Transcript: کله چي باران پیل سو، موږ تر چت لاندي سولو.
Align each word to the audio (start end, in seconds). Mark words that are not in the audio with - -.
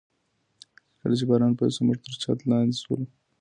کله 0.99 1.15
چي 1.19 1.25
باران 1.29 1.53
پیل 1.57 1.71
سو، 1.75 1.81
موږ 1.87 1.97
تر 2.05 2.13
چت 2.21 2.39
لاندي 2.49 2.75
سولو. 2.81 3.05